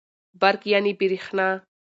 برق 0.41 0.61
√ 0.85 0.87
بريښنا 0.99 1.47